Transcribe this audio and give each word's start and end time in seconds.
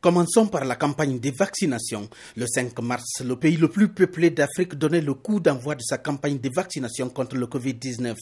Commençons 0.00 0.46
par 0.46 0.64
la 0.64 0.76
campagne 0.76 1.18
des 1.18 1.30
vaccinations. 1.30 2.08
Le 2.34 2.46
5 2.46 2.78
mars, 2.80 3.22
le 3.22 3.36
pays 3.36 3.58
le 3.58 3.68
plus 3.68 3.88
peuplé 3.88 4.30
d'Afrique 4.30 4.74
donnait 4.76 5.02
le 5.02 5.12
coup 5.12 5.40
d'envoi 5.40 5.74
de 5.74 5.82
sa 5.82 5.98
campagne 5.98 6.38
de 6.38 6.48
vaccination 6.54 7.10
contre 7.10 7.36
le 7.36 7.44
Covid-19. 7.44 8.14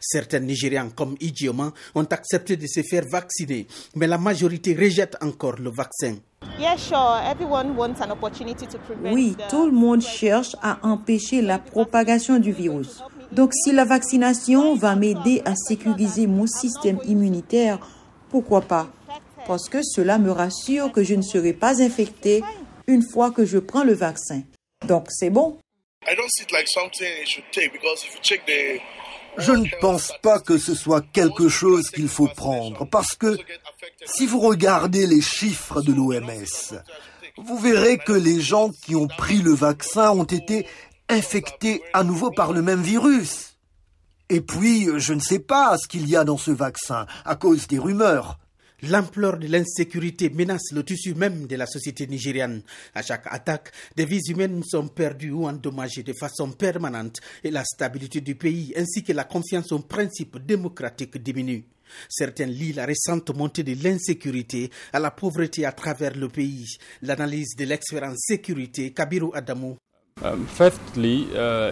Certains 0.00 0.38
Nigérians, 0.38 0.90
comme 0.90 1.16
Idioma, 1.20 1.72
ont 1.96 2.04
accepté 2.04 2.56
de 2.56 2.68
se 2.68 2.82
faire 2.82 3.02
vacciner, 3.10 3.66
mais 3.96 4.06
la 4.06 4.16
majorité 4.16 4.76
rejette 4.76 5.16
encore 5.20 5.56
le 5.56 5.70
vaccin. 5.70 6.16
Oui, 9.12 9.36
tout 9.50 9.66
le 9.66 9.72
monde 9.72 10.02
cherche 10.02 10.54
à 10.62 10.78
empêcher 10.86 11.42
la 11.42 11.58
propagation 11.58 12.38
du 12.38 12.52
virus. 12.52 13.02
Donc 13.32 13.52
si 13.54 13.72
la 13.72 13.84
vaccination 13.84 14.76
va 14.76 14.94
m'aider 14.94 15.42
à 15.44 15.54
sécuriser 15.56 16.28
mon 16.28 16.46
système 16.46 17.00
immunitaire, 17.04 17.80
pourquoi 18.30 18.60
pas? 18.60 18.88
Parce 19.48 19.70
que 19.70 19.82
cela 19.82 20.18
me 20.18 20.30
rassure 20.30 20.92
que 20.92 21.02
je 21.02 21.14
ne 21.14 21.22
serai 21.22 21.54
pas 21.54 21.80
infecté 21.82 22.44
une 22.86 23.02
fois 23.02 23.30
que 23.30 23.46
je 23.46 23.56
prends 23.56 23.82
le 23.82 23.94
vaccin. 23.94 24.42
Donc 24.86 25.06
c'est 25.08 25.30
bon. 25.30 25.56
Je 29.38 29.52
ne 29.52 29.80
pense 29.80 30.12
pas 30.20 30.38
que 30.38 30.58
ce 30.58 30.74
soit 30.74 31.00
quelque 31.00 31.48
chose 31.48 31.90
qu'il 31.90 32.08
faut 32.08 32.28
prendre, 32.28 32.84
parce 32.90 33.14
que 33.14 33.38
si 34.04 34.26
vous 34.26 34.40
regardez 34.40 35.06
les 35.06 35.22
chiffres 35.22 35.80
de 35.80 35.94
l'OMS, 35.94 36.82
vous 37.38 37.58
verrez 37.58 37.96
que 37.96 38.12
les 38.12 38.42
gens 38.42 38.68
qui 38.68 38.96
ont 38.96 39.08
pris 39.08 39.38
le 39.38 39.54
vaccin 39.54 40.10
ont 40.10 40.24
été 40.24 40.66
infectés 41.08 41.82
à 41.94 42.04
nouveau 42.04 42.30
par 42.30 42.52
le 42.52 42.60
même 42.60 42.82
virus. 42.82 43.56
Et 44.28 44.42
puis, 44.42 44.88
je 44.96 45.14
ne 45.14 45.20
sais 45.20 45.38
pas 45.38 45.78
ce 45.78 45.88
qu'il 45.88 46.06
y 46.06 46.16
a 46.16 46.24
dans 46.24 46.36
ce 46.36 46.50
vaccin, 46.50 47.06
à 47.24 47.34
cause 47.34 47.66
des 47.66 47.78
rumeurs. 47.78 48.38
L'ampleur 48.82 49.38
de 49.38 49.48
l'insécurité 49.48 50.30
menace 50.30 50.70
le 50.72 50.84
tissu 50.84 51.14
même 51.14 51.46
de 51.48 51.56
la 51.56 51.66
société 51.66 52.06
nigériane. 52.06 52.62
À 52.94 53.02
chaque 53.02 53.26
attaque, 53.26 53.72
des 53.96 54.04
vies 54.04 54.22
humaines 54.28 54.62
sont 54.64 54.86
perdues 54.86 55.32
ou 55.32 55.46
endommagées 55.48 56.04
de 56.04 56.12
façon 56.12 56.52
permanente 56.52 57.16
et 57.42 57.50
la 57.50 57.64
stabilité 57.64 58.20
du 58.20 58.36
pays 58.36 58.72
ainsi 58.76 59.02
que 59.02 59.12
la 59.12 59.24
confiance 59.24 59.72
aux 59.72 59.80
principes 59.80 60.38
démocratiques 60.38 61.18
diminue. 61.20 61.64
Certains 62.08 62.46
lient 62.46 62.74
la 62.74 62.86
récente 62.86 63.34
montée 63.34 63.64
de 63.64 63.74
l'insécurité 63.82 64.70
à 64.92 65.00
la 65.00 65.10
pauvreté 65.10 65.64
à 65.64 65.72
travers 65.72 66.14
le 66.14 66.28
pays. 66.28 66.76
L'analyse 67.02 67.56
de 67.56 67.64
l'expérience 67.64 68.18
sécurité, 68.26 68.92
Kabiru 68.92 69.30
Adamou. 69.34 69.76
Um, 70.22 70.46
uh, 70.96 71.70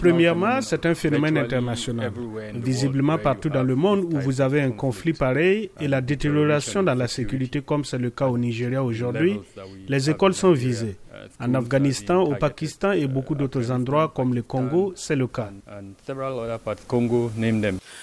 Premièrement, 0.00 0.60
c'est 0.60 0.84
un 0.86 0.94
phénomène 0.94 1.38
international. 1.38 2.12
Visiblement 2.54 3.18
partout 3.18 3.48
dans 3.48 3.62
le 3.62 3.74
monde 3.74 4.04
où 4.12 4.18
vous 4.20 4.40
avez 4.40 4.60
un 4.62 4.70
conflit 4.70 5.12
pareil 5.12 5.70
et 5.80 5.88
la 5.88 6.00
détérioration 6.00 6.82
dans 6.82 6.94
la 6.94 7.08
sécurité 7.08 7.60
comme 7.60 7.84
c'est 7.84 7.98
le 7.98 8.10
cas 8.10 8.26
au 8.26 8.38
Nigeria 8.38 8.82
aujourd'hui, 8.82 9.38
les 9.88 10.10
écoles 10.10 10.34
sont 10.34 10.52
visées. 10.52 10.96
En 11.40 11.54
Afghanistan, 11.54 12.20
au 12.22 12.34
Pakistan 12.34 12.92
et 12.92 13.06
beaucoup 13.06 13.34
d'autres 13.34 13.70
endroits 13.70 14.12
comme 14.14 14.34
le 14.34 14.42
Congo, 14.42 14.92
c'est 14.96 15.16
le 15.16 15.26
cas. 15.26 15.50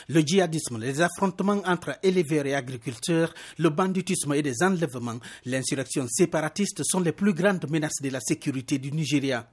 Le 0.08 0.22
djihadisme, 0.22 0.80
les 0.80 1.02
affrontements 1.02 1.62
entre 1.66 1.98
éleveurs 2.04 2.46
et 2.46 2.56
agriculteurs, 2.56 3.34
le 3.60 3.70
banditisme 3.70 4.34
et 4.34 4.42
les 4.42 4.62
enlèvements, 4.64 5.20
l'insurrection 5.46 6.06
séparatiste 6.08 6.82
sont 6.84 7.00
les 7.00 7.12
plus 7.12 7.34
grandes 7.34 7.70
menaces 7.70 8.02
de 8.02 8.10
la 8.10 8.20
sécurité 8.20 8.78
du 8.78 8.92
Nigeria. 8.92 9.48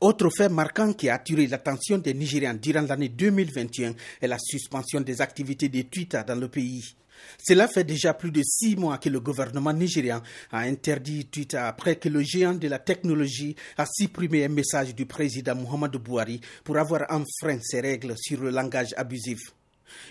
Autre 0.00 0.30
fait 0.30 0.48
marquant 0.48 0.92
qui 0.92 1.08
a 1.08 1.14
attiré 1.14 1.46
l'attention 1.46 1.98
des 1.98 2.14
Nigériens 2.14 2.54
durant 2.54 2.82
l'année 2.82 3.08
2021 3.08 3.94
est 4.20 4.26
la 4.28 4.38
suspension 4.38 5.00
des 5.00 5.20
activités 5.20 5.68
de 5.68 5.82
Twitter 5.82 6.20
dans 6.26 6.38
le 6.38 6.48
pays. 6.48 6.94
Cela 7.38 7.68
fait 7.68 7.84
déjà 7.84 8.14
plus 8.14 8.30
de 8.30 8.42
six 8.42 8.76
mois 8.76 8.98
que 8.98 9.08
le 9.08 9.20
gouvernement 9.20 9.72
nigérian 9.72 10.22
a 10.52 10.60
interdit 10.60 11.26
Twitter 11.26 11.56
après 11.58 11.96
que 11.96 12.08
le 12.08 12.22
géant 12.22 12.54
de 12.54 12.68
la 12.68 12.78
technologie 12.78 13.54
a 13.76 13.86
supprimé 13.86 14.44
un 14.44 14.48
message 14.48 14.94
du 14.94 15.06
président 15.06 15.54
Muhammadu 15.54 15.98
Buhari 15.98 16.40
pour 16.64 16.76
avoir 16.78 17.02
enfreint 17.10 17.58
ses 17.62 17.80
règles 17.80 18.14
sur 18.16 18.40
le 18.40 18.50
langage 18.50 18.94
abusif. 18.96 19.40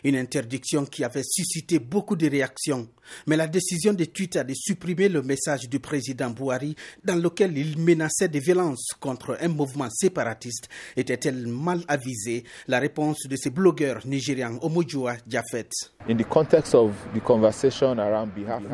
Une 0.04 0.16
interdiction 0.16 0.86
qui 0.86 1.04
avait 1.04 1.24
suscité 1.24 1.80
beaucoup 1.80 2.16
de 2.16 2.30
réactions. 2.30 2.88
Mais 3.28 3.38
la 3.38 3.48
décision 3.48 3.94
de 3.94 4.06
Twitter 4.06 4.44
de 4.44 4.54
supprimer 4.56 5.10
le 5.10 5.22
message 5.22 5.70
du 5.70 5.80
président 5.80 6.30
Bouhari 6.30 6.76
dans 7.04 7.16
lequel 7.16 7.58
il 7.58 7.78
menaçait 7.78 8.28
des 8.28 8.40
violences 8.40 8.90
contre 9.00 9.38
un 9.42 9.48
mouvement 9.48 9.90
séparatiste 9.92 10.70
était-elle 10.96 11.48
mal 11.48 11.82
avisée? 11.88 12.44
La 12.68 12.80
réponse 12.80 13.28
de 13.28 13.36
ces 13.36 13.50
blogueurs 13.50 14.06
nigérians 14.06 14.58
Omojua 14.62 15.16
Jafet. 15.28 15.70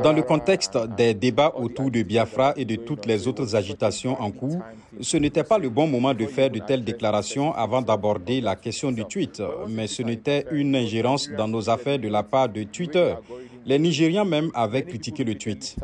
Dans 0.03 0.13
le 0.13 0.21
contexte 0.21 0.77
des 0.97 1.13
débats 1.13 1.53
autour 1.55 1.91
de 1.91 2.03
Biafra 2.03 2.53
et 2.57 2.65
de 2.65 2.75
toutes 2.75 3.05
les 3.05 3.27
autres 3.27 3.55
agitations 3.55 4.19
en 4.21 4.31
cours, 4.31 4.61
ce 5.01 5.17
n'était 5.17 5.43
pas 5.43 5.57
le 5.57 5.69
bon 5.69 5.87
moment 5.87 6.13
de 6.13 6.25
faire 6.25 6.49
de 6.49 6.59
telles 6.59 6.83
déclarations 6.83 7.53
avant 7.53 7.81
d'aborder 7.81 8.41
la 8.41 8.55
question 8.55 8.91
du 8.91 9.05
tweet, 9.05 9.41
mais 9.67 9.87
ce 9.87 10.03
n'était 10.03 10.45
une 10.51 10.75
ingérence 10.75 11.29
dans 11.29 11.47
nos 11.47 11.69
affaires 11.69 11.99
de 11.99 12.07
la 12.07 12.23
part 12.23 12.49
de 12.49 12.63
Twitter. 12.63 13.15
Les 13.65 13.79
Nigérians 13.79 14.25
même 14.25 14.51
avaient 14.53 14.83
critiqué 14.83 15.23
le 15.23 15.35
tweet. 15.35 15.75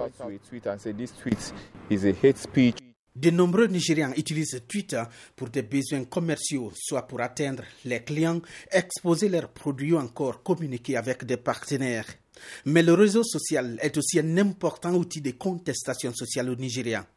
De 3.15 3.31
nombreux 3.31 3.65
Nigérians 3.65 4.13
utilisent 4.15 4.61
Twitter 4.67 5.01
pour 5.35 5.49
des 5.49 5.63
besoins 5.63 6.03
commerciaux, 6.03 6.71
soit 6.75 7.07
pour 7.07 7.19
atteindre 7.21 7.63
les 7.83 8.03
clients, 8.03 8.41
exposer 8.71 9.27
leurs 9.27 9.49
produits 9.49 9.93
ou 9.93 9.97
encore 9.97 10.43
communiquer 10.43 10.97
avec 10.97 11.25
des 11.25 11.37
partenaires. 11.37 12.05
Mais 12.65 12.83
le 12.83 12.93
réseau 12.93 13.23
social 13.23 13.79
est 13.81 13.97
aussi 13.97 14.19
un 14.19 14.37
important 14.37 14.93
outil 14.93 15.21
de 15.21 15.31
contestation 15.31 16.13
sociale 16.13 16.51
au 16.51 16.55
Nigeria. 16.55 17.07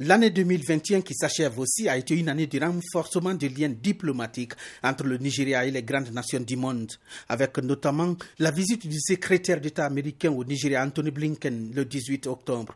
L'année 0.00 0.30
2021 0.30 1.00
qui 1.02 1.14
s'achève 1.14 1.58
aussi 1.58 1.88
a 1.88 1.96
été 1.96 2.14
une 2.16 2.28
année 2.28 2.46
de 2.46 2.60
renforcement 2.60 3.34
des 3.34 3.48
liens 3.48 3.68
diplomatiques 3.70 4.52
entre 4.82 5.04
le 5.04 5.18
Nigeria 5.18 5.64
et 5.64 5.70
les 5.70 5.82
grandes 5.82 6.12
nations 6.12 6.40
du 6.40 6.56
monde, 6.56 6.92
avec 7.28 7.58
notamment 7.58 8.16
la 8.38 8.50
visite 8.50 8.86
du 8.86 9.00
secrétaire 9.00 9.60
d'État 9.60 9.86
américain 9.86 10.30
au 10.30 10.44
Nigeria, 10.44 10.82
Anthony 10.84 11.10
Blinken, 11.10 11.72
le 11.74 11.84
18 11.84 12.26
octobre. 12.26 12.74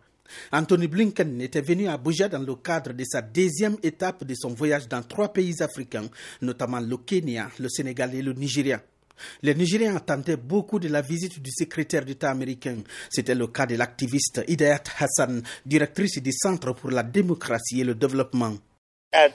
Anthony 0.53 0.87
Blinken 0.87 1.41
était 1.41 1.61
venu 1.61 1.87
à 1.89 1.95
Abuja 1.95 2.29
dans 2.29 2.39
le 2.43 2.55
cadre 2.57 2.93
de 2.93 3.05
sa 3.05 3.21
deuxième 3.23 3.77
étape 3.83 4.25
de 4.25 4.35
son 4.35 4.51
voyage 4.55 4.89
dans 4.89 5.03
trois 5.03 5.33
pays 5.33 5.63
africains, 5.63 6.09
notamment 6.41 6.81
le 6.81 6.97
Kenya, 6.97 7.51
le 7.59 7.69
Sénégal 7.69 8.15
et 8.15 8.23
le 8.23 8.33
Nigeria. 8.33 8.81
Les 9.43 9.55
Nigériens 9.55 9.97
attendaient 9.97 10.37
beaucoup 10.37 10.79
de 10.79 10.89
la 10.89 11.03
visite 11.03 11.41
du 11.41 11.51
secrétaire 11.51 12.05
d'État 12.05 12.31
américain. 12.31 12.77
C'était 13.11 13.35
le 13.35 13.47
cas 13.47 13.67
de 13.67 13.77
l'activiste 13.77 14.43
Hidayat 14.47 14.83
Hassan, 14.99 15.43
directrice 15.67 16.23
du 16.23 16.33
Centre 16.33 16.73
pour 16.73 16.91
la 16.91 17.03
démocratie 17.03 17.81
et 17.81 17.85
le 17.85 17.95
développement. 17.95 18.55
Uh, 19.15 19.29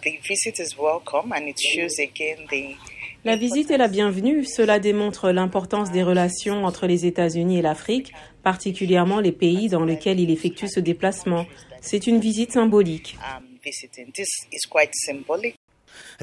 la 3.25 3.35
visite 3.35 3.71
est 3.71 3.77
la 3.77 3.87
bienvenue. 3.87 4.43
Cela 4.43 4.79
démontre 4.79 5.31
l'importance 5.31 5.91
des 5.91 6.01
relations 6.01 6.65
entre 6.65 6.87
les 6.87 7.05
États-Unis 7.05 7.59
et 7.59 7.61
l'Afrique, 7.61 8.13
particulièrement 8.41 9.19
les 9.19 9.31
pays 9.31 9.69
dans 9.69 9.83
lesquels 9.83 10.19
il 10.19 10.31
effectue 10.31 10.67
ce 10.67 10.79
déplacement. 10.79 11.45
C'est 11.81 12.07
une 12.07 12.19
visite 12.19 12.53
symbolique. 12.53 13.17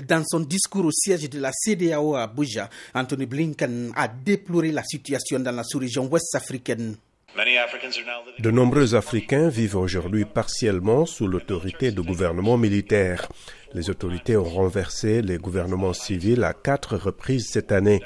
Dans 0.07 0.25
son 0.25 0.41
discours 0.41 0.87
au 0.87 0.91
siège 0.91 1.29
de 1.31 1.41
la 1.41 1.53
CDAO 1.53 2.15
à 2.15 2.23
Abuja, 2.25 2.69
Anthony 2.95 3.27
Blinken 3.27 3.93
a 3.97 4.09
déploré 4.09 4.73
la 4.73 4.83
situation 4.83 5.41
dans 5.41 5.53
la 5.55 5.65
sous-région 5.65 6.07
ouest 6.07 6.35
africaine. 6.35 6.97
De 8.39 8.51
nombreux 8.51 8.95
Africains 8.95 9.49
vivent 9.49 9.77
aujourd'hui 9.77 10.25
partiellement 10.25 11.05
sous 11.05 11.27
l'autorité 11.27 11.91
de 11.91 12.01
gouvernements 12.01 12.57
militaires. 12.57 13.29
Les 13.73 13.91
autorités 13.91 14.37
ont 14.37 14.45
renversé 14.45 15.21
les 15.21 15.39
gouvernements 15.39 15.95
civils 15.95 16.45
à 16.45 16.53
quatre 16.53 16.97
reprises 16.97 17.49
cette 17.51 17.73
année. 17.73 18.01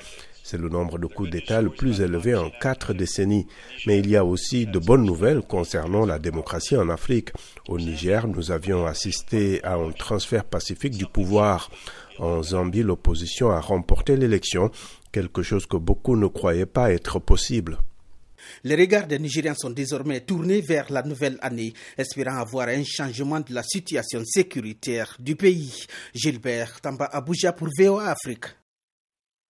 C'est 0.51 0.57
le 0.57 0.71
nombre 0.71 0.97
de 0.99 1.05
coups 1.05 1.29
d'État 1.29 1.61
le 1.61 1.69
plus 1.69 2.01
élevé 2.01 2.35
en 2.35 2.49
quatre 2.49 2.95
décennies. 2.95 3.47
Mais 3.87 3.99
il 3.99 4.09
y 4.09 4.17
a 4.17 4.25
aussi 4.25 4.65
de 4.65 4.79
bonnes 4.79 5.05
nouvelles 5.05 5.43
concernant 5.43 6.07
la 6.07 6.19
démocratie 6.19 6.75
en 6.75 6.89
Afrique. 6.89 7.33
Au 7.69 7.77
Niger, 7.77 8.27
nous 8.27 8.51
avions 8.51 8.87
assisté 8.87 9.63
à 9.63 9.75
un 9.75 9.91
transfert 9.93 10.45
pacifique 10.45 10.97
du 10.97 11.05
pouvoir. 11.05 11.71
En 12.19 12.43
Zambie, 12.43 12.83
l'opposition 12.83 13.51
a 13.51 13.61
remporté 13.61 14.17
l'élection, 14.17 14.71
quelque 15.13 15.43
chose 15.43 15.67
que 15.67 15.77
beaucoup 15.77 16.17
ne 16.17 16.29
croyaient 16.29 16.65
pas 16.65 16.93
être 16.95 17.19
possible. 17.19 17.77
Les 18.65 18.75
regards 18.75 19.07
des 19.07 19.19
Nigériens 19.19 19.55
sont 19.55 19.69
désormais 19.69 20.23
tournés 20.23 20.63
vers 20.63 20.91
la 20.91 21.03
nouvelle 21.03 21.37
année, 21.43 21.75
espérant 21.99 22.39
avoir 22.39 22.69
un 22.69 22.85
changement 22.85 23.41
de 23.41 23.53
la 23.53 23.63
situation 23.63 24.23
sécuritaire 24.25 25.15
du 25.19 25.37
pays. 25.37 25.85
Gilbert 26.15 26.81
Tamba 26.81 27.05
Abuja 27.05 27.53
pour 27.53 27.69
VOA 27.79 28.07
Afrique. 28.07 28.47